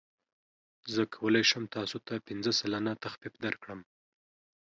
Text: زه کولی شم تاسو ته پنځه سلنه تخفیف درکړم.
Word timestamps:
زه 0.93 1.01
کولی 1.15 1.43
شم 1.49 1.63
تاسو 1.75 1.97
ته 2.07 2.13
پنځه 2.27 2.51
سلنه 2.59 2.93
تخفیف 3.03 3.33
درکړم. 3.45 3.79